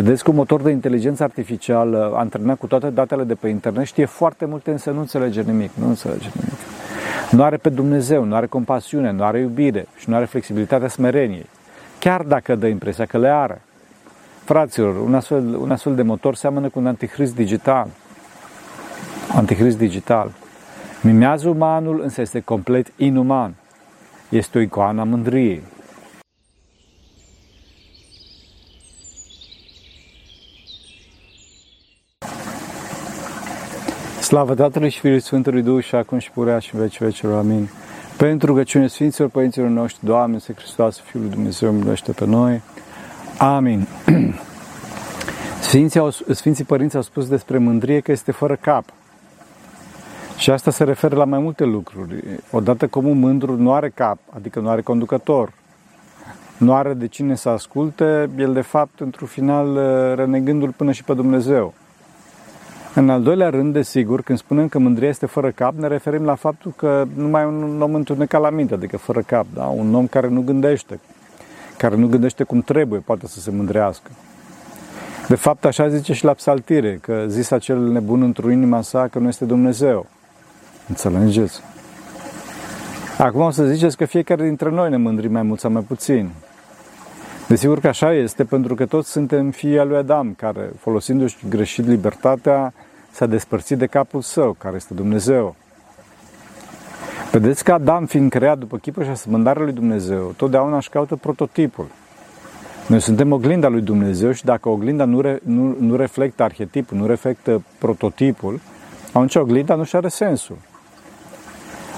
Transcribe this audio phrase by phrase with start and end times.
[0.00, 4.04] Vedeți că un motor de inteligență artificială antrenat cu toate datele de pe internet știe
[4.04, 5.70] foarte multe, însă nu înțelege nimic.
[5.74, 6.58] Nu înțelege nimic.
[7.30, 11.46] Nu are pe Dumnezeu, nu are compasiune, nu are iubire și nu are flexibilitatea smereniei.
[11.98, 13.60] Chiar dacă dă impresia că le are.
[14.44, 17.88] Fraților, un astfel, un astfel de motor seamănă cu un antichrist digital.
[19.34, 20.30] Antichrist digital.
[21.02, 23.54] Mimează umanul, însă este complet inuman.
[24.28, 25.62] Este o icoană a mândriei.
[34.28, 37.38] Slavă Tatălui și Fiului Sfântului Duh și acum și purea și în veci vecilor.
[37.38, 37.68] Amin.
[38.16, 42.62] Pentru rugăciune Sfinților Părinților noștri, Doamne, să Hristos, Fiul lui Dumnezeu, miluiește pe noi.
[43.38, 43.86] Amin.
[45.68, 48.84] Sfinții, au, Sfinții Părinți au spus despre mândrie că este fără cap.
[50.36, 52.24] Și asta se referă la mai multe lucruri.
[52.50, 55.52] Odată cum un mândru nu are cap, adică nu are conducător,
[56.56, 59.74] nu are de cine să asculte, el de fapt, într-un final,
[60.14, 61.74] renegându-l până și pe Dumnezeu.
[62.94, 66.34] În al doilea rând, desigur, când spunem că mândria este fără cap, ne referim la
[66.34, 69.64] faptul că nu mai e un om întunecat la minte, adică fără cap, da?
[69.64, 71.00] un om care nu gândește,
[71.76, 74.10] care nu gândește cum trebuie, poate să se mândrească.
[75.28, 79.18] De fapt, așa zice și la psaltire, că zis acel nebun într-o inima sa că
[79.18, 80.06] nu este Dumnezeu.
[80.88, 81.60] Înțelegeți?
[83.18, 86.30] Acum o să ziceți că fiecare dintre noi ne mândrim mai mult sau mai puțin.
[87.48, 91.86] Desigur că așa este, pentru că toți suntem fii al lui Adam, care, folosindu-și greșit
[91.86, 92.72] libertatea,
[93.10, 95.54] s-a despărțit de capul său, care este Dumnezeu.
[97.30, 101.86] Vedeți că Adam, fiind creat după chipul și asemănarea lui Dumnezeu, totdeauna își caută prototipul.
[102.86, 107.06] Noi suntem oglinda lui Dumnezeu și dacă oglinda nu, re, nu, nu reflectă arhetipul, nu
[107.06, 108.60] reflectă prototipul,
[109.06, 110.56] atunci oglinda nu și are sensul.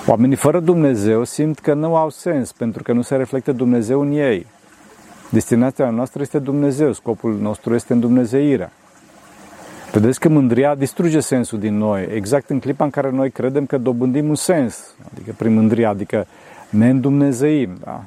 [0.07, 4.11] Oamenii fără Dumnezeu simt că nu au sens pentru că nu se reflectă Dumnezeu în
[4.13, 4.47] ei.
[5.31, 8.73] Destinația noastră este Dumnezeu, scopul nostru este în Dumnezeirea.
[9.93, 13.79] Vedeți că mândria distruge sensul din noi, exact în clipa în care noi credem că
[13.79, 16.27] dobândim un sens, adică prin mândria, adică
[16.71, 18.05] ne îndumnezeim, da?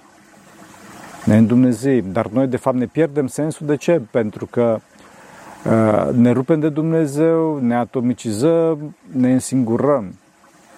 [1.26, 3.66] Ne îndumnezeim, dar noi de fapt ne pierdem sensul.
[3.66, 4.02] De ce?
[4.12, 4.80] Pentru că
[5.66, 10.16] uh, ne rupem de Dumnezeu, ne atomicizăm, ne însingurăm.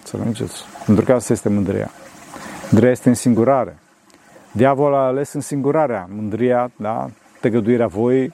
[0.04, 0.64] Să înțelegeți?
[0.86, 1.92] Pentru că asta este mândria.
[2.70, 3.78] Mândria este însingurare.
[4.56, 7.10] Diavolul a ales însingurarea, mândria, da?
[7.40, 8.34] tăgăduirea voi,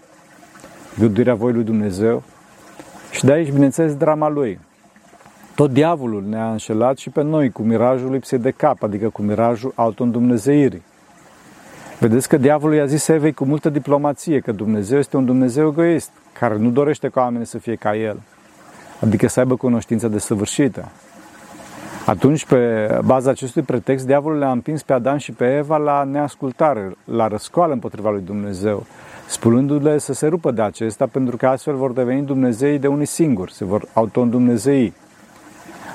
[0.99, 2.23] găduirea voi lui Dumnezeu.
[3.11, 4.59] Și de aici, bineînțeles, drama lui.
[5.55, 9.73] Tot diavolul ne-a înșelat și pe noi cu mirajul lipsei de cap, adică cu mirajul
[9.75, 10.81] auto-îndumnezeirii.
[11.99, 16.11] Vedeți că diavolul i-a zis Evei cu multă diplomație că Dumnezeu este un Dumnezeu egoist,
[16.39, 18.19] care nu dorește ca oamenii să fie ca El,
[18.99, 20.91] adică să aibă cunoștință desăvârșită.
[22.11, 26.91] Atunci, pe baza acestui pretext, diavolul le-a împins pe Adam și pe Eva la neascultare,
[27.05, 28.85] la răscoală împotriva lui Dumnezeu,
[29.27, 33.53] spunându-le să se rupă de acesta, pentru că astfel vor deveni Dumnezei de unii singuri,
[33.53, 34.93] se vor auto-îndumnezei.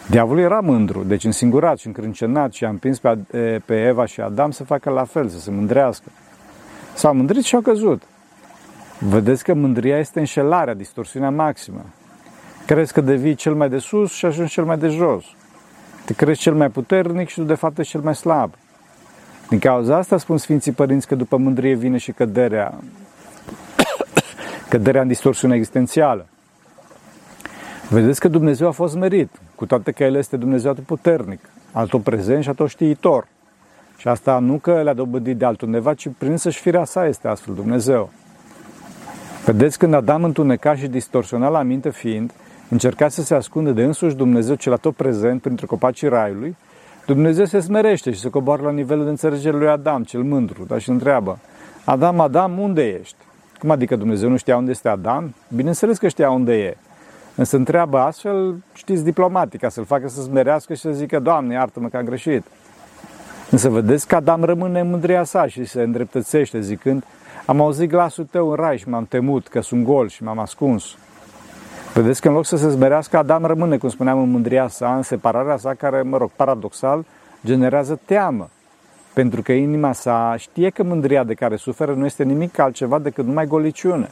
[0.09, 3.19] Diavolul era mândru, deci însingurat și încrâncenat și a împins pe,
[3.65, 6.11] pe Eva și Adam să facă la fel, să se mândrească.
[6.95, 8.03] S-au mândrit și au căzut.
[8.99, 11.85] Vedeți că mândria este înșelarea, distorsiunea maximă.
[12.67, 15.25] Crezi că devii cel mai de sus și ajungi cel mai de jos.
[16.07, 18.55] Te crezi cel mai puternic și tu de fapt ești cel mai slab.
[19.49, 22.75] Din cauza asta spun Sfinții Părinți că după mândrie vine și căderea,
[24.71, 26.27] căderea în distorsiune existențială.
[27.89, 31.41] Vedeți că Dumnezeu a fost merit, cu toate că El este Dumnezeu atât puternic,
[31.73, 33.27] altul prezent și atât știitor.
[33.97, 37.55] Și asta nu că le-a dobândit de altundeva, ci prin să-și firea sa este astfel
[37.55, 38.11] Dumnezeu.
[39.45, 42.33] Vedeți când Adam întuneca și distorsiona la minte fiind,
[42.69, 46.57] încerca să se ascundă de însuși Dumnezeu cel tot prezent printre copacii raiului,
[47.07, 50.81] Dumnezeu se smerește și se coboară la nivelul de înțelegere lui Adam, cel mândru, dar
[50.81, 51.39] și întreabă,
[51.85, 53.17] Adam, Adam, unde ești?
[53.59, 55.35] Cum adică Dumnezeu nu știa unde este Adam?
[55.55, 56.77] Bineînțeles că știa unde e.
[57.35, 61.89] Însă întreabă astfel, știți, diplomatic, ca să-l facă să smerească și să zică, Doamne, iartă-mă
[61.89, 62.45] că am greșit.
[63.51, 67.05] Însă vedeți că Adam rămâne în mândria sa și se îndreptățește zicând,
[67.47, 70.85] am auzit glasul tău în rai și m-am temut că sunt gol și m-am ascuns.
[71.97, 75.03] Vedeți că în loc să se zmerească, Adam rămâne, cum spuneam, în mândria sa, în
[75.03, 77.05] separarea sa, care, mă rog, paradoxal,
[77.45, 78.49] generează teamă.
[79.15, 83.25] Pentru că inima sa știe că mândria de care suferă nu este nimic altceva decât
[83.25, 84.11] numai goliciune.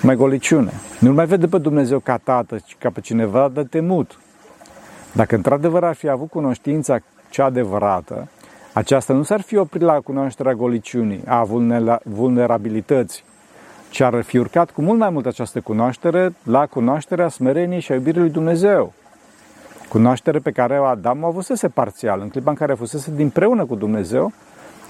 [0.00, 0.72] Numai goliciune.
[0.98, 4.18] Nu mai vede pe Dumnezeu ca tată, ci ca pe cineva de temut.
[5.12, 6.98] Dacă într-adevăr ar fi avut cunoștința
[7.30, 8.28] cea adevărată,
[8.72, 11.48] aceasta nu s-ar fi oprit la cunoașterea goliciunii, a
[12.02, 13.22] vulnerabilității,
[13.92, 17.94] ci ar fi urcat cu mult mai mult această cunoaștere la cunoașterea smereniei și a
[17.94, 18.92] iubirii lui Dumnezeu.
[19.88, 23.74] Cunoaștere pe care Adam o avusese parțial, în clipa în care fusese din preună cu
[23.74, 24.32] Dumnezeu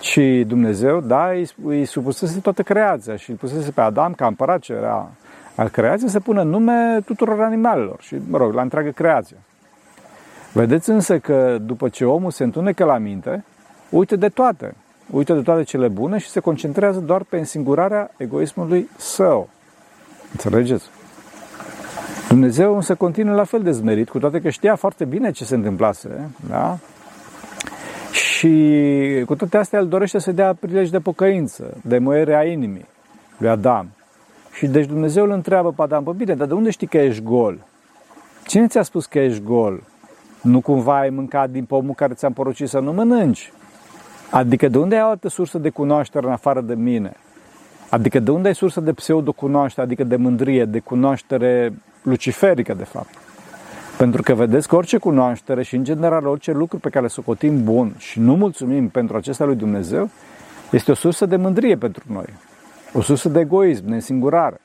[0.01, 4.61] Și Dumnezeu, da, îi, îi supusese toată creația și îi pusese pe Adam ca împărat
[4.61, 5.11] ce era
[5.55, 9.37] al creației să pună nume tuturor animalelor și, mă rog, la întreagă creație.
[10.53, 13.45] Vedeți însă că după ce omul se întunecă la minte,
[13.91, 14.75] uită de toate.
[15.13, 19.49] Uită de toate cele bune și se concentrează doar pe însingurarea egoismului său.
[20.33, 20.85] Înțelegeți?
[22.29, 25.55] Dumnezeu însă continuă la fel de zmerit, cu toate că știa foarte bine ce se
[25.55, 26.79] întâmplase, da?
[28.13, 32.87] Și cu toate astea el dorește să dea prilej de pocăință, de moere a inimii
[33.39, 33.89] lui Adam.
[34.53, 37.59] Și deci Dumnezeu îl întreabă pe Adam, bine, dar de unde știi că ești gol?
[38.47, 39.83] Cine ți-a spus că ești gol?
[40.43, 43.53] Nu cumva ai mâncat din pomul care ți-am porucit să nu mănânci?
[44.33, 47.13] Adică de unde ai o altă sursă de cunoaștere în afară de mine?
[47.89, 53.15] Adică de unde ai sursă de pseudo-cunoaștere, adică de mândrie, de cunoaștere luciferică, de fapt?
[53.99, 57.65] Pentru că vedeți că orice cunoaștere și, în general, orice lucru pe care le socotim
[57.65, 60.11] bun și nu mulțumim pentru acesta lui Dumnezeu,
[60.71, 62.27] este o sursă de mândrie pentru noi.
[62.93, 64.61] O sursă de egoism, de însingurare.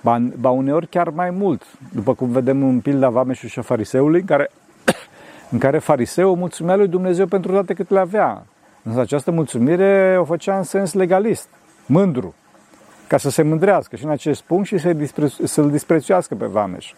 [0.00, 1.62] Ba, ba uneori chiar mai mult,
[1.92, 4.50] după cum vedem în pilda Vameșul și a fariseului, în care,
[5.52, 8.42] în care fariseul mulțumea lui Dumnezeu pentru toate cât le avea.
[8.82, 11.48] Însă această mulțumire o făcea în sens legalist,
[11.86, 12.34] mândru,
[13.06, 16.92] ca să se mândrească și în acest punct și să-l, disprețu- să disprețuiască pe Vameș.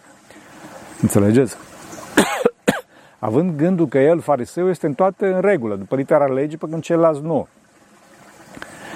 [1.01, 1.55] Înțelegeți?
[3.19, 6.81] Având gândul că el, fariseu, este în toate în regulă, după litera legii, pe când
[6.81, 7.47] ceilalți nu.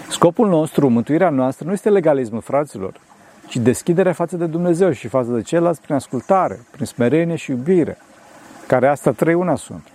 [0.10, 2.94] Scopul nostru, mântuirea noastră, nu este legalismul, fraților,
[3.48, 7.98] ci deschiderea față de Dumnezeu și față de ceilalți prin ascultare, prin smerenie și iubire,
[8.68, 9.88] care asta trei una sunt.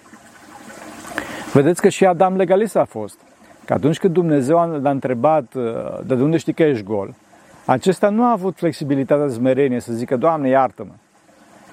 [1.52, 3.18] Vedeți că și Adam legalist a fost.
[3.64, 5.64] Că atunci când Dumnezeu l-a întrebat uh,
[6.06, 7.14] de unde știi că ești gol,
[7.64, 10.92] acesta nu a avut flexibilitatea de smerenie să zică, Doamne, iartă-mă,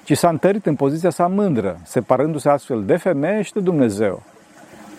[0.03, 4.23] ci s-a întărit în poziția sa mândră, separându-se astfel de femeie și de Dumnezeu.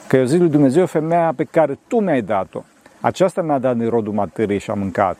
[0.06, 2.62] Că eu zic lui Dumnezeu, femeia pe care tu mi-ai dat-o,
[3.00, 5.16] aceasta mi-a dat din rodul materiei și a mâncat.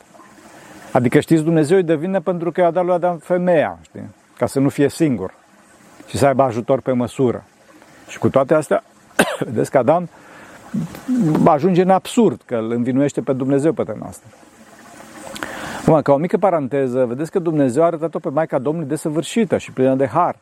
[0.91, 4.09] Adică știți, Dumnezeu îi devine pentru că i-a dat lui Adam femeia, știi?
[4.37, 5.33] ca să nu fie singur
[6.07, 7.43] și să aibă ajutor pe măsură.
[8.07, 8.83] Și cu toate astea,
[9.49, 10.09] vedeți că Adam
[11.45, 14.25] ajunge în absurd, că îl învinuiește pe Dumnezeu pe tema asta.
[15.81, 19.71] Acum, ca o mică paranteză, vedeți că Dumnezeu a arătat-o pe Maica Domnului desăvârșită și
[19.71, 20.35] plină de har.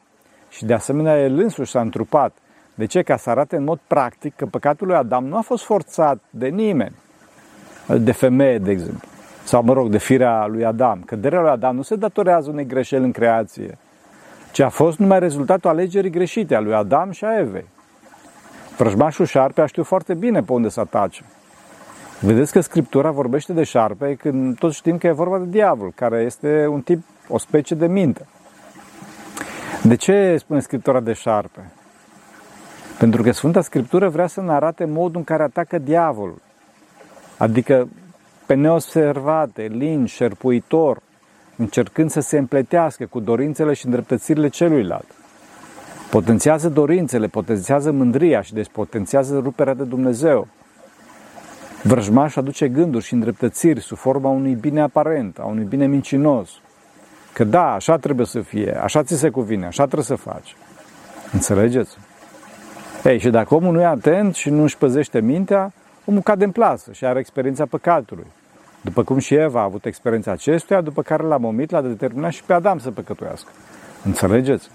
[0.49, 2.37] Și de asemenea, el însuși s-a întrupat.
[2.75, 3.01] De ce?
[3.01, 6.47] Ca să arate în mod practic că păcatul lui Adam nu a fost forțat de
[6.47, 6.95] nimeni,
[7.97, 9.07] de femeie, de exemplu,
[9.43, 11.01] sau, mă rog, de firea lui Adam.
[11.05, 13.77] Căderea lui Adam nu se datorează unei greșeli în creație,
[14.51, 17.65] ci a fost numai rezultatul alegerii greșite a lui Adam și a Evei.
[18.77, 21.23] Vrăjmașul șarpe a știut foarte bine pe unde să atace.
[22.19, 26.21] Vedeți că Scriptura vorbește de șarpe când toți știm că e vorba de diavol, care
[26.21, 28.25] este un tip, o specie de minte.
[29.83, 31.71] De ce spune Scriptura de șarpe?
[32.99, 36.41] Pentru că Sfânta Scriptură vrea să ne arate modul în care atacă diavolul.
[37.37, 37.87] Adică
[38.45, 41.01] pe neobservate, lin, șerpuitor,
[41.55, 45.15] încercând să se împletească cu dorințele și îndreptățirile celuilalt.
[46.09, 50.47] Potențiază dorințele, potențiază mândria și despotențiază ruperea de Dumnezeu.
[51.83, 56.49] Vrăjmaș aduce gânduri și îndreptățiri sub forma unui bine aparent, a unui bine mincinos.
[57.33, 60.55] Că da, așa trebuie să fie, așa ți se cuvine, așa trebuie să faci.
[61.33, 61.97] Înțelegeți?
[63.03, 65.73] Ei, și dacă omul nu e atent și nu își păzește mintea,
[66.05, 68.27] omul cade în plasă și are experiența păcatului.
[68.81, 72.43] După cum și Eva a avut experiența acestuia, după care l-a momit, l-a determinat și
[72.43, 73.49] pe Adam să păcătuiască.
[74.05, 74.69] Înțelegeți?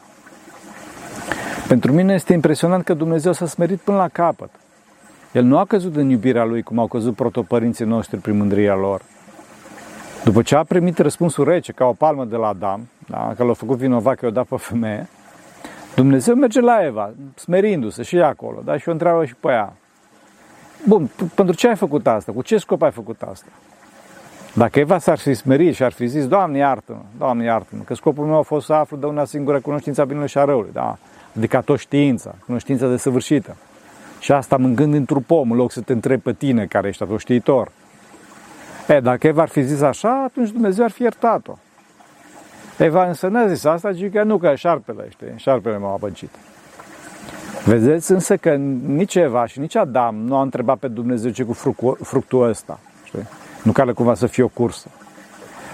[1.68, 4.50] Pentru mine este impresionant că Dumnezeu s-a smerit până la capăt.
[5.32, 9.02] El nu a căzut în iubirea lui cum au căzut protopărinții noștri prin mândria lor.
[10.24, 13.52] După ce a primit răspunsul rece ca o palmă de la Adam, da, că l-a
[13.52, 15.08] făcut vinovat că i-a dat pe femeie,
[15.94, 19.72] Dumnezeu merge la Eva, smerindu-se și acolo, da, și o întreabă și pe ea.
[20.86, 22.32] Bun, pentru ce ai făcut asta?
[22.32, 23.48] Cu ce scop ai făcut asta?
[24.54, 28.24] Dacă Eva s-ar fi smerit și ar fi zis, Doamne iartă-mă, Doamne iartă-mă, că scopul
[28.26, 30.98] meu a fost să aflu de una singură cunoștința binelui și a răului, da?
[31.36, 33.56] Adică tot știința, cunoștința desăvârșită.
[34.18, 37.70] Și asta mângând într-un pom, în loc să te întrebi pe tine, care ești știitor.
[38.88, 41.58] E, dacă Eva ar fi zis așa, atunci Dumnezeu ar fi iertat-o.
[42.78, 46.30] Eva însă n-a zis asta, ci că nu, că șarpele, știi, șarpele m-a abăgit.
[47.64, 48.54] Vedeți însă că
[48.86, 51.52] nici Eva și nici Adam nu au întrebat pe Dumnezeu ce cu
[52.02, 53.26] fructul ăsta, știi?
[53.62, 54.88] Nu care cumva să fie o cursă.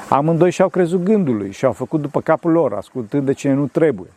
[0.09, 4.11] Amândoi și-au crezut gândului și au făcut după capul lor, ascultând de cine nu trebuie.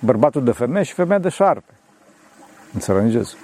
[0.00, 1.72] Bărbatul de femeie și femeia de șarpe.
[2.74, 3.36] Înțelegeți?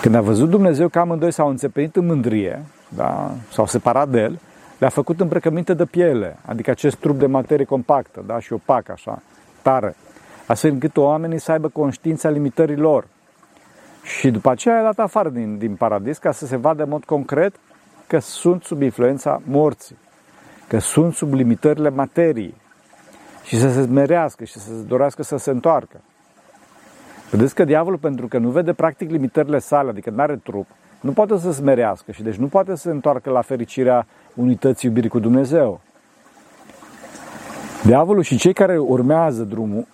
[0.00, 3.30] Când a văzut Dumnezeu că amândoi s-au înțepenit în mândrie, da?
[3.52, 4.40] s-au separat de el,
[4.78, 8.38] le-a făcut îmbrăcăminte de piele, adică acest trup de materie compactă da?
[8.38, 9.22] și opac, așa,
[9.62, 9.96] tare,
[10.46, 13.06] astfel încât oamenii să aibă conștiința limitării lor
[14.02, 17.04] Și după aceea a dat afară din, din paradis ca să se vadă în mod
[17.04, 17.54] concret
[18.06, 19.98] că sunt sub influența morții,
[20.68, 22.54] că sunt sub limitările materiei
[23.50, 26.00] și să se smerească și să se dorească să se întoarcă.
[27.30, 30.66] Vedeți că diavolul, pentru că nu vede practic limitările sale, adică nu are trup,
[31.00, 34.88] nu poate să se smerească și deci nu poate să se întoarcă la fericirea unității
[34.88, 35.80] iubirii cu Dumnezeu.
[37.84, 39.86] Diavolul și cei care urmează drumul,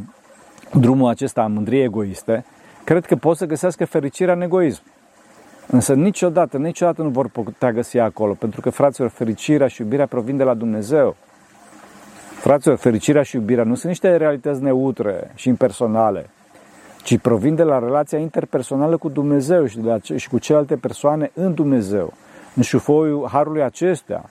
[0.84, 2.44] drumul acesta a mândriei egoiste,
[2.84, 4.82] cred că pot să găsească fericirea în egoism.
[5.66, 10.36] Însă niciodată, niciodată nu vor putea găsi acolo, pentru că, fraților, fericirea și iubirea provin
[10.36, 11.16] de la Dumnezeu.
[12.46, 16.30] Fraților, fericirea și iubirea nu sunt niște realități neutre și impersonale,
[17.02, 21.30] ci provin de la relația interpersonală cu Dumnezeu și, de la, și cu celelalte persoane
[21.34, 22.12] în Dumnezeu,
[22.54, 24.24] în șufoiul harului acestea,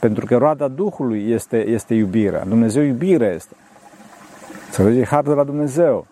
[0.00, 2.44] pentru că roada Duhului este, este iubirea.
[2.44, 3.54] Dumnezeu iubire este.
[4.70, 6.06] Să vezi, har de la Dumnezeu.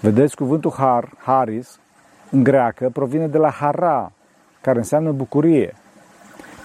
[0.00, 1.80] Vedeți, cuvântul har, haris,
[2.30, 4.12] în greacă, provine de la hara,
[4.60, 5.74] care înseamnă bucurie.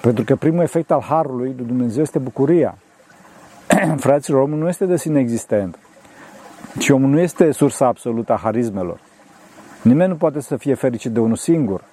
[0.01, 2.77] Pentru că primul efect al harului lui Dumnezeu este bucuria.
[3.97, 5.77] Fraților, omul nu este de sine existent,
[6.77, 8.99] ci omul nu este sursa absolută a harismelor.
[9.81, 11.83] Nimeni nu poate să fie fericit de unul singur,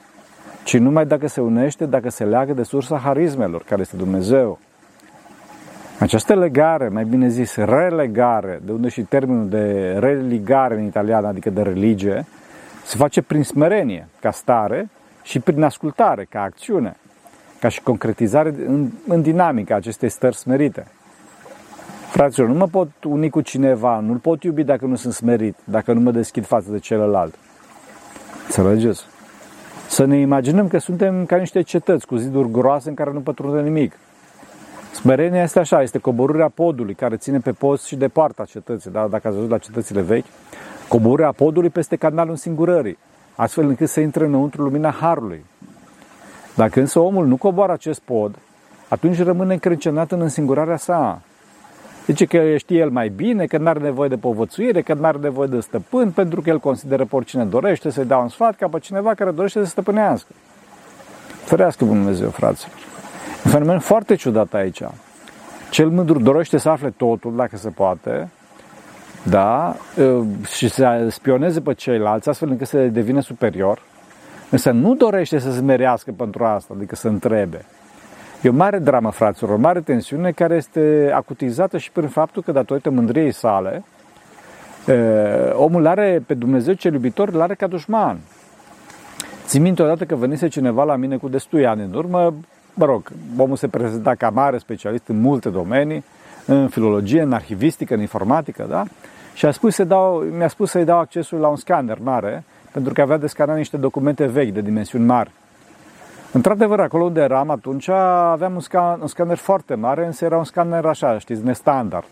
[0.65, 4.59] ci numai dacă se unește, dacă se leagă de sursa harismelor, care este Dumnezeu.
[5.99, 11.51] Această legare, mai bine zis, relegare, de unde și termenul de religare în italiană, adică
[11.51, 12.27] de religie,
[12.85, 14.89] se face prin smerenie, ca stare,
[15.23, 16.97] și prin ascultare, ca acțiune,
[17.61, 20.87] ca și concretizare în, în dinamica acestei stări smerite.
[22.11, 25.93] Fraților, nu mă pot uni cu cineva, nu-l pot iubi dacă nu sunt smerit, dacă
[25.93, 27.35] nu mă deschid față de celălalt.
[28.47, 29.05] Înțelegeți?
[29.89, 33.61] Să ne imaginăm că suntem ca niște cetăți cu ziduri groase în care nu pătrunde
[33.61, 33.93] nimic.
[34.93, 39.07] Smerenia este așa, este coborârea podului care ține pe post și de partea cetății, da?
[39.09, 40.27] dacă ați văzut la cetățile vechi,
[40.89, 42.99] coborârea podului peste canalul însingurării,
[43.35, 45.45] astfel încât să intre înăuntru lumina Harului.
[46.55, 48.39] Dacă însă omul nu coboară acest pod,
[48.89, 51.23] atunci rămâne încrâncenat în însingurarea sa.
[52.09, 55.19] Zice că știe el mai bine, că nu are nevoie de povățuire, că nu are
[55.19, 58.69] nevoie de stăpân, pentru că el consideră pe oricine dorește să-i dea un sfat ca
[58.69, 60.29] pe cineva care dorește să stăpânească.
[61.45, 62.75] Ferească Bunul Dumnezeu, fraților.
[63.45, 64.83] Un fenomen foarte ciudat aici.
[65.71, 68.29] Cel mândru dorește să afle totul, dacă se poate,
[69.23, 69.77] da,
[70.55, 73.83] și să spioneze pe ceilalți, astfel încât să devină superior,
[74.51, 77.65] însă nu dorește să se merească pentru asta, adică să întrebe.
[78.43, 82.53] E o mare dramă, fraților, o mare tensiune care este acutizată și prin faptul că,
[82.53, 83.85] datorită mândriei sale,
[85.53, 88.19] omul are pe Dumnezeu cel iubitor, îl are ca dușman.
[89.47, 92.35] Țin minte odată că venise cineva la mine cu destui ani în urmă,
[92.75, 96.05] mă rog, omul se prezenta ca mare specialist în multe domenii,
[96.47, 98.85] în filologie, în arhivistică, în informatică, da?
[99.35, 102.93] Și a spus să dau, mi-a spus să-i dau accesul la un scanner mare, pentru
[102.93, 105.31] că avea de scanat niște documente vechi, de dimensiuni mari.
[106.33, 110.45] Într-adevăr, acolo unde eram atunci, aveam un, scan, un scanner foarte mare, însă era un
[110.45, 112.07] scanner așa, știți, nestandard,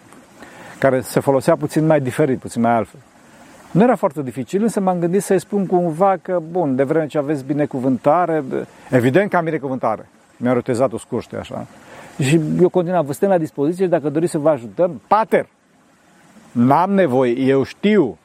[0.78, 3.00] care se folosea puțin mai diferit, puțin mai altfel.
[3.70, 7.18] Nu era foarte dificil, însă m-am gândit să-i spun cumva că, bun, de vreme ce
[7.18, 8.44] aveți binecuvântare,
[8.90, 10.08] evident că am binecuvântare.
[10.37, 11.66] Mi-a rotezat o scurște așa.
[12.20, 15.00] Și eu continuam, vă stăm la dispoziție dacă doriți să vă ajutăm.
[15.06, 15.46] Pater,
[16.52, 18.18] n-am nevoie, eu știu.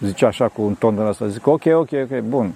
[0.00, 1.26] Zice așa cu un ton de ăsta.
[1.26, 2.52] Zic, ok, ok, ok, bun.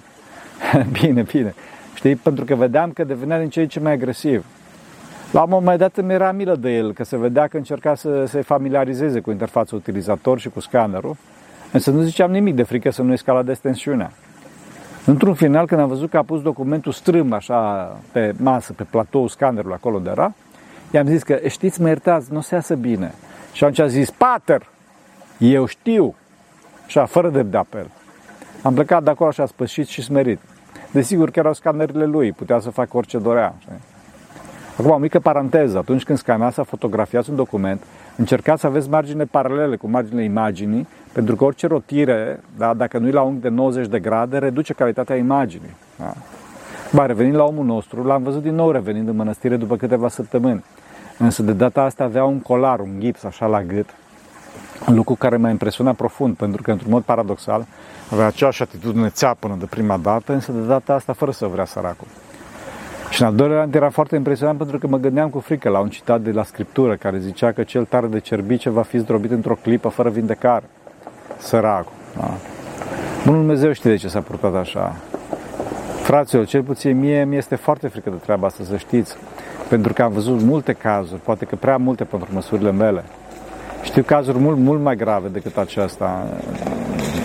[1.01, 1.55] bine, bine.
[2.01, 4.45] Știi, pentru că vedeam că devenea din ce în ce mai agresiv.
[5.31, 8.25] La un moment dat îmi era milă de el, că se vedea că încerca să
[8.25, 11.15] se familiarizeze cu interfața utilizator și cu scannerul,
[11.71, 14.11] însă nu ziceam nimic de frică să nu escaladez tensiunea.
[15.05, 19.27] Într-un final, când am văzut că a pus documentul strâm așa pe masă, pe platou
[19.27, 20.33] scannerul acolo de era,
[20.91, 23.13] i-am zis că știți, mă iertați, nu se iasă bine.
[23.53, 24.67] Și atunci a zis, pater,
[25.37, 26.15] eu știu.
[26.85, 27.87] Așa, fără de de apel.
[28.61, 30.39] Am plecat de acolo așa spășit și smerit.
[30.91, 33.53] Desigur că erau scanerele lui, putea să facă orice dorea.
[34.77, 35.77] Acum, o mică paranteză.
[35.77, 37.83] Atunci când scanați sau fotografiați un document,
[38.15, 43.07] încercați să aveți margine paralele cu marginile imaginii, pentru că orice rotire, da, dacă nu
[43.07, 45.75] e la unghi de 90 de grade, reduce calitatea imaginii.
[45.97, 46.13] Da.
[46.91, 50.63] Ba, revenind la omul nostru, l-am văzut din nou revenind în mănăstire după câteva săptămâni.
[51.17, 53.89] Însă de data asta avea un colar, un gips așa la gât,
[54.87, 57.65] un lucru care m-a impresionat profund, pentru că, într-un mod paradoxal,
[58.11, 62.07] avea aceeași atitudine țeapănă de prima dată, însă de data asta fără să vrea săracul.
[63.09, 65.79] Și în al doilea rând era foarte impresionant pentru că mă gândeam cu frică la
[65.79, 69.31] un citat de la Scriptură care zicea că cel tare de cerbice va fi zdrobit
[69.31, 70.65] într-o clipă fără vindecare.
[71.37, 71.91] Săracul.
[72.17, 72.33] Da?
[73.25, 74.95] Bunul Dumnezeu știe de ce s-a purtat așa.
[76.01, 79.15] Fraților, cel puțin mie mi este foarte frică de treaba asta, să știți.
[79.69, 83.03] Pentru că am văzut multe cazuri, poate că prea multe pentru măsurile mele.
[83.81, 86.27] Știu cazuri mult, mult mai grave decât aceasta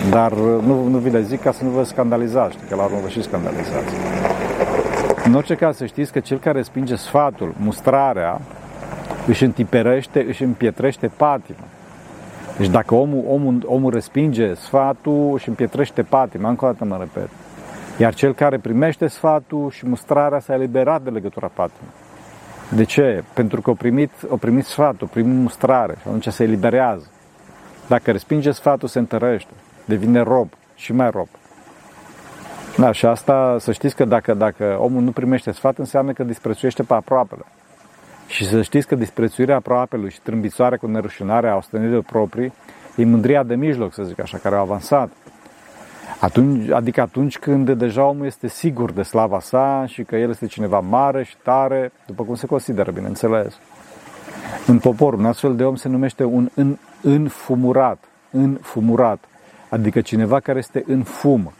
[0.09, 2.97] Dar nu, nu vi le zic ca să nu vă scandalizați, știi, că la urmă
[3.01, 3.93] vă și scandalizați.
[5.25, 8.41] În orice caz să știți că cel care spinge sfatul, mustrarea,
[9.27, 11.65] își întiperește, își împietrește patima.
[12.57, 17.29] Deci dacă omul, omul, omul respinge sfatul, își împietrește patima, încă o dată mă repet.
[17.97, 21.89] Iar cel care primește sfatul și mustrarea s-a eliberat de legătura patimă.
[22.69, 23.23] De ce?
[23.33, 27.11] Pentru că o primit, o primit sfatul, o primit mustrare și atunci se eliberează.
[27.87, 29.51] Dacă respinge sfatul, se întărește,
[29.85, 31.27] devine rob și mai rob.
[32.77, 36.83] Da, și asta să știți că dacă, dacă omul nu primește sfat, înseamnă că disprețuiește
[36.83, 37.41] pe aproapele.
[38.27, 42.53] Și să știți că disprețuirea aproapelui și trâmbițoarea cu nerușinarea ostenirilor proprii
[42.95, 45.09] e mândria de mijloc, să zic așa, care a avansat.
[46.19, 50.45] Atunci, adică atunci când deja omul este sigur de slava sa și că el este
[50.45, 53.57] cineva mare și tare, după cum se consideră, bineînțeles.
[54.67, 59.23] În popor, un astfel de om se numește un în, înfumurat, înfumurat,
[59.69, 61.53] adică cineva care este în fum.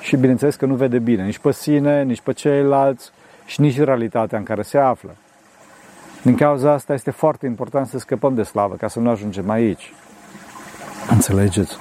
[0.00, 3.10] Și bineînțeles că nu vede bine nici pe sine, nici pe ceilalți
[3.46, 5.16] și nici realitatea în care se află.
[6.22, 9.92] Din cauza asta este foarte important să scăpăm de slavă, ca să nu ajungem aici.
[11.10, 11.76] Înțelegeți?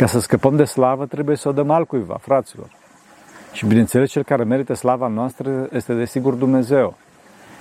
[0.00, 2.66] Ca să scăpăm de slavă, trebuie să o dăm altcuiva, fraților.
[3.52, 6.96] Și bineînțeles, cel care merită slava noastră este desigur Dumnezeu.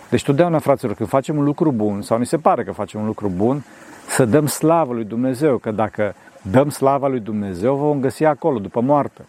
[0.10, 3.05] Deci totdeauna, fraților, când facem un lucru bun, sau ni se pare că facem un
[3.05, 3.63] lucru bun,
[4.08, 6.15] să dăm slavă lui Dumnezeu, că dacă
[6.51, 9.25] dăm slava lui Dumnezeu, vom găsi acolo, după moarte.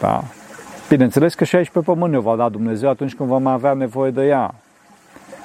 [0.00, 0.22] Da?
[0.88, 4.10] Bineînțeles că și aici pe pământ ne va da Dumnezeu atunci când vom avea nevoie
[4.10, 4.54] de ea.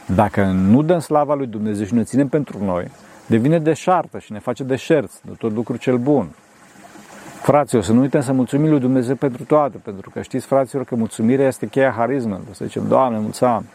[0.05, 2.87] Dacă nu dăm slava lui Dumnezeu și ne ținem pentru noi,
[3.25, 6.29] devine deșartă și ne face deșerț de tot lucru cel bun.
[7.49, 10.95] Fraților, să nu uităm să mulțumim lui Dumnezeu pentru toate, pentru că știți, fraților, că
[10.95, 12.41] mulțumirea este cheia harismelor.
[12.51, 13.65] Să zicem, Doamne, mulțumim.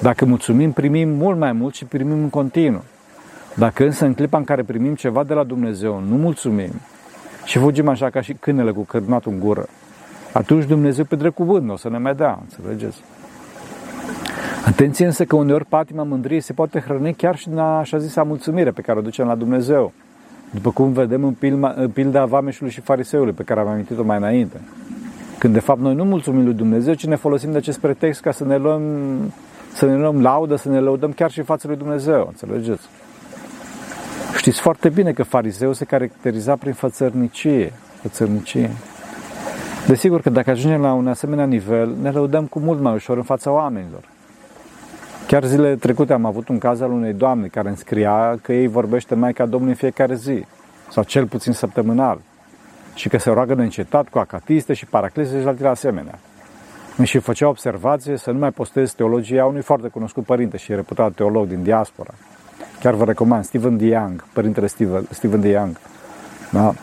[0.00, 2.82] Dacă mulțumim, primim mult mai mult și primim în continuu.
[3.54, 6.70] Dacă însă în clipa în care primim ceva de la Dumnezeu, nu mulțumim
[7.44, 9.66] și fugim așa ca și câinele cu cărnatul în gură,
[10.32, 13.02] atunci Dumnezeu pe drept cuvânt nu o să ne mai dea, înțelegeți?
[14.66, 18.70] Atenție însă că uneori patima mândriei se poate hrăni chiar și din așa zisa mulțumire
[18.70, 19.92] pe care o ducem la Dumnezeu.
[20.50, 24.16] După cum vedem în, pilma, în pilda vameșului și fariseului pe care am amintit-o mai
[24.16, 24.60] înainte.
[25.38, 28.30] Când de fapt noi nu mulțumim lui Dumnezeu, ci ne folosim de acest pretext ca
[28.30, 28.82] să ne luăm,
[29.72, 32.26] să ne luăm laudă, să ne lăudăm chiar și față lui Dumnezeu.
[32.26, 32.88] Înțelegeți?
[34.36, 37.72] Știți foarte bine că fariseul se caracteriza prin fățărnicie.
[38.00, 38.70] fățărnicie.
[39.86, 43.22] Desigur că dacă ajungem la un asemenea nivel, ne lăudăm cu mult mai ușor în
[43.22, 44.15] fața oamenilor.
[45.26, 48.66] Chiar zilele trecute am avut un caz al unei doamne care îmi scria că ei
[48.66, 50.44] vorbește Maica Domnului în fiecare zi,
[50.90, 52.20] sau cel puțin săptămânal,
[52.94, 56.18] și că se roagă de încetat cu acatiste și paraclise și altele asemenea.
[57.02, 61.46] Și făcea observație să nu mai postez teologia unui foarte cunoscut părinte și reputat teolog
[61.46, 62.14] din diaspora.
[62.80, 65.76] Chiar vă recomand, Stephen DeYoung, părintele Stephen, Stephen DeYoung.
[66.50, 66.74] Da?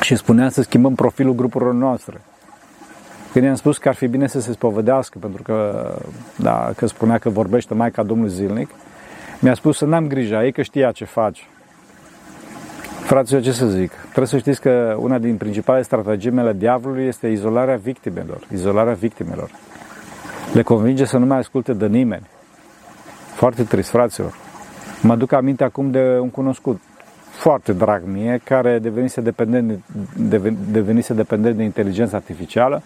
[0.00, 2.20] Și spunea să schimbăm profilul grupurilor noastre.
[3.34, 5.88] Când i-am spus că ar fi bine să se spovedească, pentru că,
[6.36, 8.70] da, că spunea că vorbește Maica Domnului zilnic,
[9.40, 11.48] mi-a spus să n-am grijă, ei că știa ce faci.
[13.02, 13.90] Fraților, ce să zic?
[13.90, 18.38] Trebuie să știți că una din principalele strategiile diavolului este izolarea victimelor.
[18.52, 19.50] Izolarea victimelor.
[20.52, 22.26] Le convinge să nu mai asculte de nimeni.
[23.34, 24.34] Foarte trist, fraților.
[25.02, 26.80] Mă aduc aminte acum de un cunoscut
[27.30, 29.84] foarte drag mie, care devenise dependent,
[30.70, 32.82] devenise dependent de inteligență artificială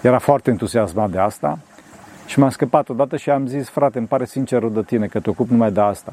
[0.00, 1.58] era foarte entuziasmat de asta
[2.26, 5.30] și m-am scăpat odată și am zis, frate, îmi pare sincer de tine că te
[5.30, 6.12] ocupi numai de asta.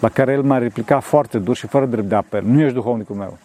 [0.00, 2.42] La care el m-a replicat foarte dur și fără drept de apel.
[2.44, 3.38] Nu ești duhovnicul meu.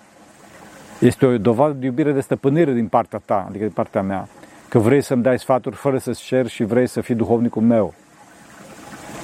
[1.00, 4.28] Este o dovadă de iubire, de stăpânire din partea ta, adică din partea mea.
[4.70, 7.94] Că vrei să-mi dai sfaturi fără să-ți cer și vrei să fii duhovnicul meu.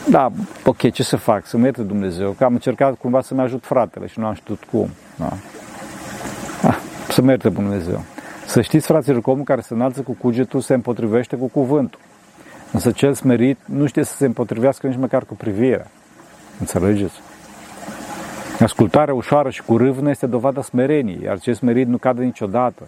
[0.10, 0.32] Da,
[0.66, 1.46] ok, ce să fac?
[1.46, 4.64] Să mă ierte Dumnezeu, că am încercat cumva să-mi ajut fratele și nu am știut
[4.72, 4.90] cum.
[5.16, 5.34] Da.
[6.68, 6.78] Ah,
[7.10, 8.04] să mă ierte Dumnezeu.
[8.48, 12.00] Să știți, fraților, că omul care se înalță cu cugetul se împotrivește cu cuvântul.
[12.72, 15.88] Însă cel smerit nu știe să se împotrivească nici măcar cu privirea.
[16.60, 17.16] Înțelegeți?
[18.60, 22.88] Ascultarea ușoară și cu râvnă este dovada smereniei, iar cel smerit nu cade niciodată.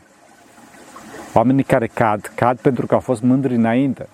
[1.33, 4.07] Oamenii care cad, cad pentru că au fost mândri înainte.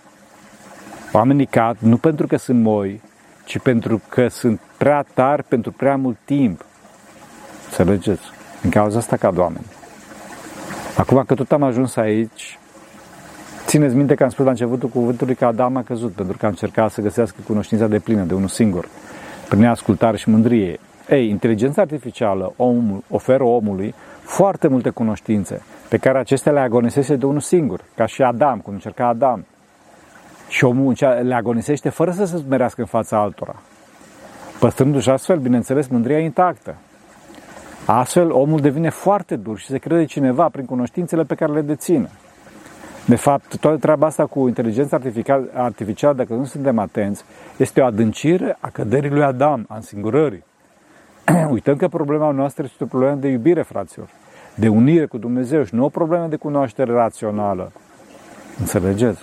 [1.11, 3.01] Oamenii cad nu pentru că sunt moi,
[3.43, 6.65] ci pentru că sunt prea tari pentru prea mult timp.
[7.65, 8.23] Înțelegeți?
[8.63, 9.65] În cauza asta cad oameni.
[10.97, 12.59] Acum că tot am ajuns aici,
[13.65, 16.51] țineți minte că am spus la începutul cuvântului că Adam a căzut, pentru că am
[16.51, 18.87] încercat să găsească cunoștința de plină de unul singur,
[19.49, 20.79] prin ascultare și mândrie.
[21.09, 27.25] Ei, inteligența artificială omul, oferă omului foarte multe cunoștințe, pe care acestea le agonisește de
[27.25, 29.45] unul singur, ca și Adam, cum încerca Adam.
[30.47, 33.55] Și omul le agonisește fără să se smerească în fața altora,
[34.59, 36.75] păstrându-și astfel, bineînțeles, mândria intactă.
[37.85, 42.09] Astfel, omul devine foarte dur și se crede cineva prin cunoștințele pe care le deține.
[43.05, 44.99] De fapt, toată treaba asta cu inteligența
[45.53, 47.23] artificială, dacă nu suntem atenți,
[47.57, 50.43] este o adâncire a căderii lui Adam, a însingurării.
[51.49, 54.09] Uităm că problema noastră este o problemă de iubire, fraților,
[54.55, 57.71] de unire cu Dumnezeu și nu o problemă de cunoaștere rațională.
[58.59, 59.19] Înțelegeți?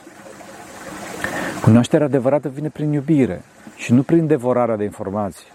[1.63, 3.43] Cunoașterea adevărată vine prin iubire
[3.77, 5.47] și nu prin devorarea de informații.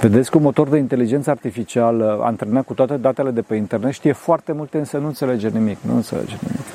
[0.00, 4.12] Vedeți că un motor de inteligență artificială antrenat cu toate datele de pe internet știe
[4.12, 5.78] foarte multe, însă nu înțelege nimic.
[5.80, 6.66] Nu înțelege nimic.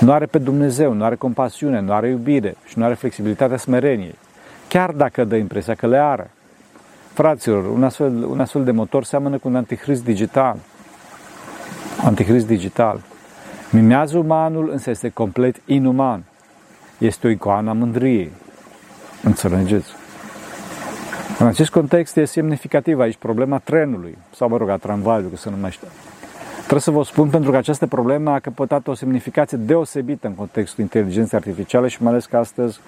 [0.00, 4.14] Nu are pe Dumnezeu, nu are compasiune, nu are iubire și nu are flexibilitatea smereniei.
[4.68, 6.30] Chiar dacă dă impresia că le are.
[7.12, 10.56] Fraților, un astfel, un astfel de motor seamănă cu un antichrist digital.
[12.04, 13.00] Antichrist digital.
[13.70, 16.24] Mimează umanul, însă este complet inuman.
[16.98, 18.30] Este o icoană a mândriei.
[19.22, 20.01] Înțelegeți?
[21.42, 25.50] În acest context este semnificativ aici problema trenului, sau mă rog, a tramvaiului, că se
[25.50, 25.86] numește.
[26.58, 30.82] Trebuie să vă spun pentru că această problemă a căpătat o semnificație deosebită în contextul
[30.82, 32.80] inteligenței artificiale și mai ales că astăzi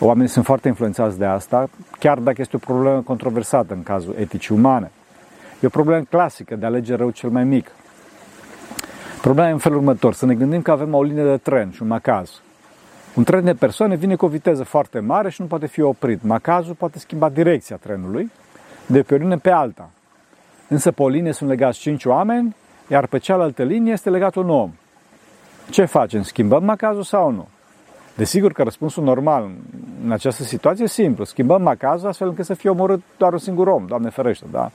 [0.00, 4.54] oamenii sunt foarte influențați de asta, chiar dacă este o problemă controversată în cazul eticii
[4.54, 4.90] umane.
[5.60, 7.70] E o problemă clasică de a alege rău cel mai mic.
[9.20, 11.82] Problema e în felul următor, să ne gândim că avem o linie de tren și
[11.82, 12.40] un macaz.
[13.14, 16.22] Un tren de persoane vine cu o viteză foarte mare și nu poate fi oprit.
[16.22, 18.30] Macazul poate schimba direcția trenului
[18.86, 19.90] de pe o linie pe alta.
[20.68, 22.56] Însă pe o linie sunt legați 5 oameni,
[22.88, 24.72] iar pe cealaltă linie este legat un om.
[25.70, 26.22] Ce facem?
[26.22, 27.48] Schimbăm macazul sau nu?
[28.16, 29.50] Desigur că răspunsul normal
[30.04, 31.24] în această situație e simplu.
[31.24, 34.70] Schimbăm macazul astfel încât să fie omorât doar un singur om, Doamne ferește, da?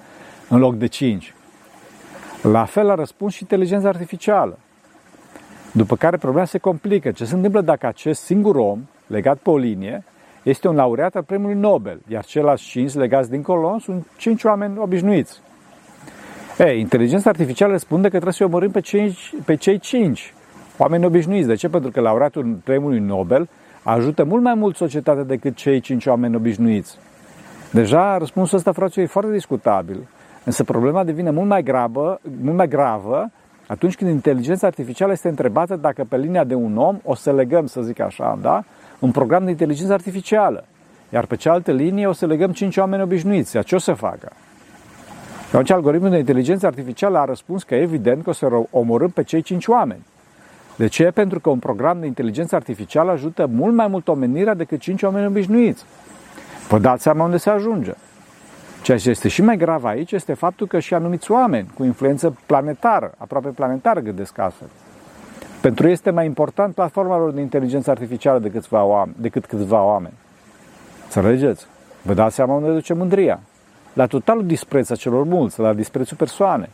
[0.50, 1.34] în loc de cinci.
[2.42, 4.60] La fel a răspuns și inteligența artificială.
[5.76, 7.12] După care problema se complică.
[7.12, 10.04] Ce se întâmplă dacă acest singur om, legat pe o linie,
[10.44, 15.42] este un laureat al premiului Nobel, iar ceilalți cinci legați dincolo sunt cinci oameni obișnuiți.
[16.58, 20.34] Ei, inteligența artificială răspunde că trebuie să omorâm pe cei, pe cei cinci
[20.78, 21.48] oameni obișnuiți.
[21.48, 21.70] De ce?
[21.70, 23.50] Pentru că laureatul premiului Nobel
[23.84, 26.98] ajută mult mai mult societatea decât cei cinci oameni obișnuiți.
[27.72, 30.08] Deja răspunsul ăsta, fraților, e foarte discutabil.
[30.44, 33.32] Însă problema devine mult mai, gravă, mult mai gravă
[33.68, 37.68] atunci când inteligența artificială este întrebată dacă pe linia de un om o să legăm,
[37.68, 38.64] să zic așa, da?
[39.00, 40.66] un program de inteligență artificială.
[41.10, 43.60] Iar pe cealaltă linie o să legăm cinci oameni obișnuiți.
[43.60, 44.32] Ce o să facă?
[45.48, 49.42] Atunci algoritmul de inteligență artificială a răspuns că evident că o să omorâm pe cei
[49.42, 50.06] cinci oameni.
[50.76, 51.12] De ce?
[51.12, 55.26] Pentru că un program de inteligență artificială ajută mult mai mult omenirea decât cinci oameni
[55.26, 55.84] obișnuiți.
[56.68, 57.94] Vă dați seama unde se ajunge.
[58.86, 62.38] Ceea ce este și mai grav aici este faptul că și anumiți oameni cu influență
[62.46, 64.68] planetară, aproape planetară, gândesc astfel.
[65.62, 69.16] Pentru ei este mai important platforma lor de inteligență artificială decât câțiva oameni.
[69.20, 70.14] Decât câțiva oameni.
[71.04, 71.66] Înțelegeți?
[72.02, 73.40] Vă dați seama unde duce mândria.
[73.94, 76.70] La totalul dispreț a celor mulți, la disprețul persoane.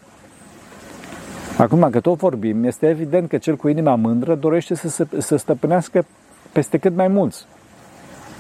[1.58, 5.36] Acum, că tot vorbim, este evident că cel cu inima mândră dorește să, se, să
[5.36, 6.06] stăpânească
[6.52, 7.46] peste cât mai mulți.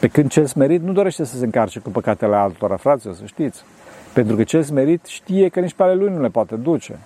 [0.01, 3.63] Pe când cel smerit nu dorește să se încarce cu păcatele altora, fraților, să știți.
[4.13, 6.99] Pentru că cel smerit știe că nici pe ale lui nu le poate duce.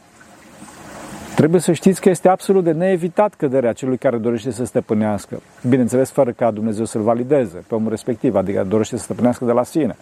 [1.35, 5.41] Trebuie să știți că este absolut de neevitat căderea celui care dorește să stăpânească.
[5.69, 9.63] Bineînțeles, fără ca Dumnezeu să-l valideze pe omul respectiv, adică dorește să stăpânească de la
[9.63, 9.95] sine.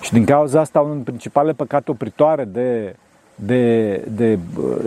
[0.00, 2.96] Și din cauza asta, unul din principalele păcate opritoare de,
[3.34, 4.38] de, de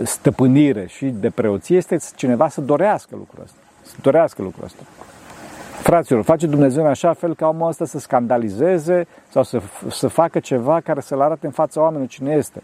[0.02, 3.58] stăpânire și de preoție este cineva să dorească lucrul ăsta.
[3.82, 4.82] Să dorească lucrul ăsta.
[5.82, 9.60] Fraților, face Dumnezeu în așa fel ca omul ăsta să scandalizeze sau să,
[9.90, 12.62] să facă ceva care să-l arate în fața oamenilor cine este.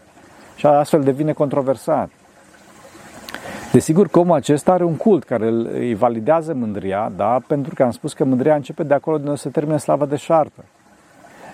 [0.55, 2.09] Și astfel devine controversat.
[3.71, 7.39] Desigur că omul acesta are un cult care îi validează mândria, da?
[7.47, 10.15] pentru că am spus că mândria începe de acolo de unde se termină slava de
[10.15, 10.63] șartă.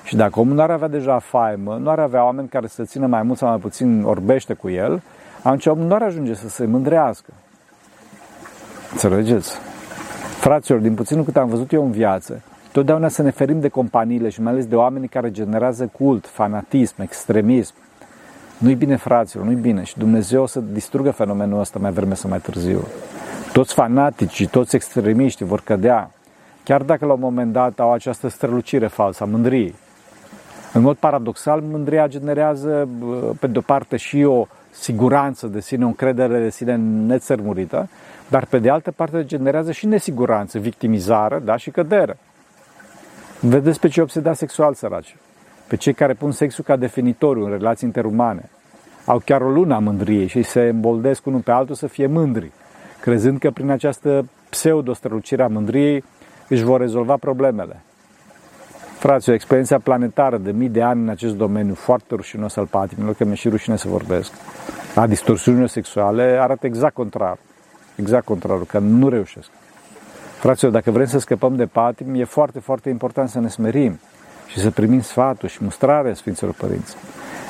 [0.03, 3.07] Și dacă omul nu ar avea deja faimă, nu ar avea oameni care să țină
[3.07, 5.01] mai mult sau mai puțin orbește cu el,
[5.41, 7.33] atunci omul nu ar ajunge să se mândrească.
[8.91, 9.68] Înțelegeți?
[10.39, 14.29] Fraților, din puținul cât am văzut eu în viață, totdeauna să ne ferim de companiile
[14.29, 17.73] și mai ales de oamenii care generează cult, fanatism, extremism.
[18.57, 19.83] Nu-i bine, fraților, nu-i bine.
[19.83, 22.87] Și Dumnezeu o să distrugă fenomenul ăsta mai vreme sau mai târziu.
[23.53, 26.11] Toți fanaticii, toți extremiștii vor cădea,
[26.63, 29.75] chiar dacă la un moment dat au această strălucire falsă a mândriei.
[30.73, 32.89] În mod paradoxal, mândria generează,
[33.39, 36.75] pe de-o parte, și o siguranță de sine, o încredere de sine
[37.05, 37.89] nețărmurită,
[38.29, 42.17] dar pe de altă parte generează și nesiguranță, victimizare da, și cădere.
[43.39, 45.15] Vedeți pe ce obsedați sexual săraci,
[45.67, 48.49] pe cei care pun sexul ca definitoriu în relații interumane.
[49.05, 52.51] Au chiar o lună a mândriei și se îmboldesc unul pe altul să fie mândri,
[53.01, 56.03] crezând că prin această pseudo-strălucire a mândriei
[56.47, 57.81] își vor rezolva problemele.
[58.97, 63.25] Fraților, experiența planetară de mii de ani în acest domeniu foarte rușinos al patimilor, că
[63.25, 64.31] mi-e și rușine să vorbesc,
[64.95, 67.37] a distorsiunilor sexuale, arată exact contrar.
[67.99, 69.49] Exact contrarul, că nu reușesc.
[70.39, 73.99] Fraților, dacă vrem să scăpăm de patim, e foarte, foarte important să ne smerim
[74.47, 76.95] și să primim sfatul și mustrarea Sfinților Părinți.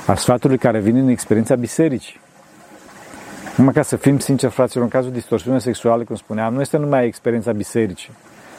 [0.07, 2.19] A sfatului care vine în experiența bisericii.
[3.55, 7.05] Numai ca să fim sinceri, fraților, în cazul distorsiunii sexuale, cum spuneam, nu este numai
[7.05, 8.13] experiența bisericii,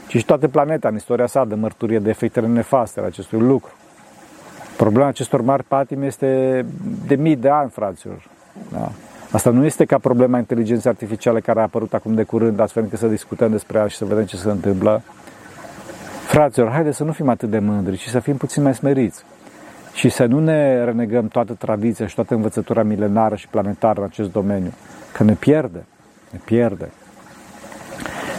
[0.07, 3.73] ci și toată planeta în istoria sa de mărturie de efectele nefaste ale acestui lucru.
[4.77, 6.65] Problema acestor mari patimi este
[7.07, 8.29] de mii de ani, fraților.
[8.73, 8.91] Da?
[9.33, 12.99] Asta nu este ca problema inteligenței artificiale care a apărut acum de curând, astfel încât
[12.99, 15.03] să discutăm despre ea și să vedem ce se întâmplă.
[16.27, 19.25] Fraților, haideți să nu fim atât de mândri, ci să fim puțin mai smeriți.
[19.95, 24.33] Și să nu ne renegăm toată tradiția și toată învățătura milenară și planetară în acest
[24.33, 24.73] domeniu,
[25.13, 25.85] că ne pierde,
[26.31, 26.91] ne pierde.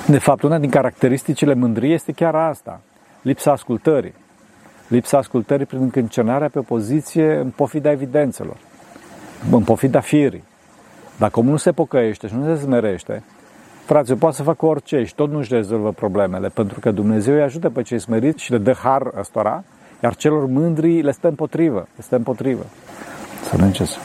[0.07, 2.81] De fapt, una din caracteristicile mândriei este chiar asta,
[3.21, 4.13] lipsa ascultării.
[4.87, 8.57] Lipsa ascultării prin încâncenarea pe o poziție în pofida evidențelor,
[9.51, 10.43] în pofida firii.
[11.21, 13.23] Dacă omul nu se pocăiește și nu se smerește,
[13.85, 17.41] frate, poate să facă orice și tot nu își rezolvă problemele, pentru că Dumnezeu îi
[17.41, 19.63] ajută pe cei smeriți și le dă har ăstora,
[20.03, 22.65] iar celor mândri le stă împotrivă, le stă împotrivă.
[23.49, 23.97] Să mergeți.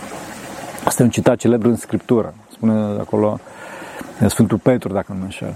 [0.85, 2.35] Asta e un citat celebru în Scriptură.
[2.51, 3.39] Spune acolo
[4.27, 5.55] Sfântul Petru, dacă nu mă înșel.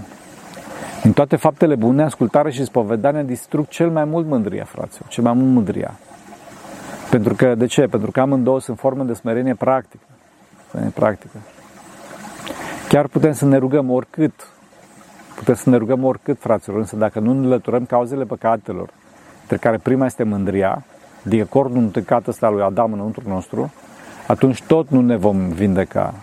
[1.03, 5.33] În toate faptele bune, ascultare și spovedania distrug cel mai mult mândria, fraților, cel mai
[5.33, 5.99] mult mândria.
[7.09, 7.81] Pentru că, de ce?
[7.81, 10.03] Pentru că amândouă sunt forme de smerenie practică.
[10.71, 11.37] Smerenie practică.
[12.87, 14.33] Chiar putem să ne rugăm oricât,
[15.35, 18.89] putem să ne rugăm oricât, fraților, însă dacă nu înlăturăm cauzele păcatelor,
[19.41, 20.83] între care prima este mândria,
[21.25, 23.73] adică cordul întâlcat ăsta lui Adam înăuntru nostru,
[24.27, 26.13] atunci tot nu ne vom vindeca.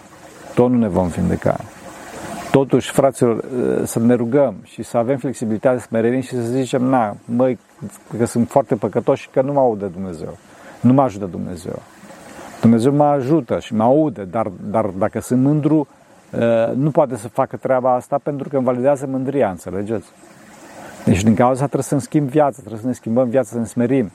[0.55, 1.57] Tot nu ne vom vindeca.
[2.51, 3.45] Totuși, fraților,
[3.85, 7.59] să ne rugăm și să avem flexibilitate, smerenie și să zicem, na, măi,
[8.19, 10.37] că sunt foarte păcătoși și că nu mă aude Dumnezeu.
[10.81, 11.83] Nu mă ajută Dumnezeu.
[12.61, 15.89] Dumnezeu mă ajută și mă aude, dar, dar dacă sunt mândru,
[16.75, 20.07] nu poate să facă treaba asta pentru că îmi validează mândria, înțelegeți?
[21.05, 24.11] Deci din cauza trebuie să-mi schimb viața, trebuie să ne schimbăm viața, să ne smerim.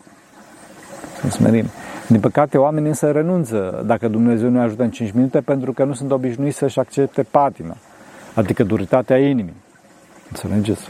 [1.15, 1.65] Să ne smerim.
[2.07, 5.93] Din păcate, oamenii însă renunță dacă Dumnezeu nu ajută în 5 minute pentru că nu
[5.93, 7.77] sunt obișnuiți să-și accepte patima,
[8.33, 9.61] adică duritatea inimii.
[10.29, 10.81] Înțelegeți?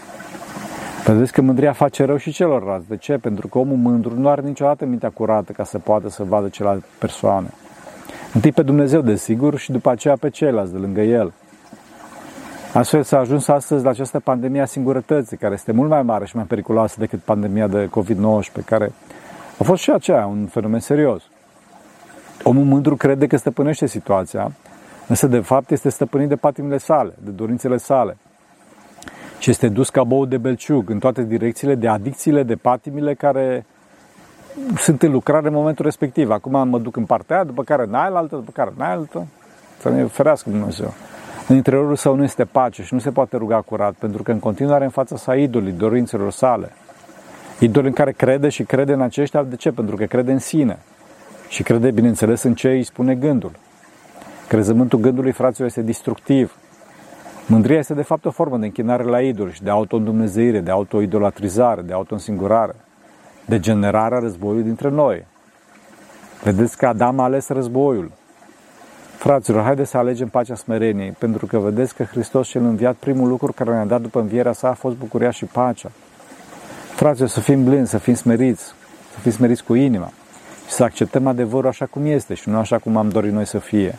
[1.05, 2.87] Vedeți că mândria face rău și celorlalți.
[2.87, 3.17] De ce?
[3.17, 6.85] Pentru că omul mândru nu are niciodată mintea curată ca să poată să vadă celelalte
[6.99, 7.47] persoane.
[8.33, 11.33] Întâi pe Dumnezeu, desigur, și după aceea pe ceilalți de lângă El.
[12.73, 16.35] Astfel s-a ajuns astăzi la această pandemie a singurătății, care este mult mai mare și
[16.35, 18.91] mai periculoasă decât pandemia de COVID-19, care
[19.59, 21.23] a fost și aceea un fenomen serios.
[22.43, 24.51] Omul mândru crede că stăpânește situația,
[25.07, 28.17] însă de fapt este stăpânit de patimile sale, de dorințele sale.
[29.43, 33.65] Și este dus ca bou de belciug în toate direcțiile de adicțiile, de patimile care
[34.77, 36.29] sunt în lucrare în momentul respectiv.
[36.29, 38.93] Acum mă duc în partea aia, după care în aia altă, după care în aia
[38.93, 39.27] altă.
[39.79, 40.93] Să ne ferească Dumnezeu.
[41.47, 44.39] În interiorul său nu este pace și nu se poate ruga curat, pentru că în
[44.39, 46.71] continuare în fața sa idolii, dorințelor sale.
[47.59, 49.71] Idoli în care crede și crede în aceștia, de ce?
[49.71, 50.79] Pentru că crede în sine.
[51.47, 53.51] Și crede, bineînțeles, în ce îi spune gândul.
[54.47, 56.57] Crezământul gândului, fraților, este destructiv.
[57.45, 61.81] Mândria este, de fapt, o formă de închinare la idol și de auto-îndumnezeire, de auto-idolatrizare,
[61.81, 62.75] de auto-însigurare,
[63.45, 65.25] de generarea războiului dintre noi.
[66.43, 68.11] Vedeți că Adam a ales războiul.
[69.17, 73.53] Fraților, haideți să alegem pacea smereniei, pentru că vedeți că Hristos cel înviat, primul lucru
[73.53, 75.91] care ne-a dat după învierea sa a fost bucuria și pacea.
[76.95, 78.63] Fraților, să fim blânzi, să fim smeriți,
[79.13, 80.11] să fim smeriți cu inima
[80.67, 83.59] și să acceptăm adevărul așa cum este și nu așa cum am dorit noi să
[83.59, 83.95] fie.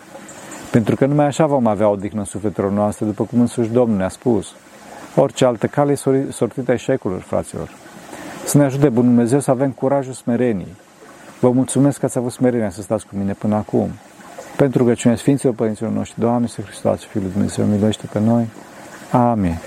[0.74, 4.08] Pentru că numai așa vom avea odihnă în sufletelor noastre, după cum însuși Domnul ne-a
[4.08, 4.52] spus.
[5.16, 7.68] Orice altă cale e sortită eșecurilor, fraților.
[8.44, 10.74] Să ne ajute Bunul Dumnezeu să avem curajul smereniei.
[11.40, 13.88] Vă mulțumesc că ați avut smerenia să stați cu mine până acum.
[14.56, 18.48] Pentru că cine Sfinților Părinților noștri, Doamne, Hristos, Fiul lui Dumnezeu, miluiește pe noi.
[19.10, 19.58] Amin.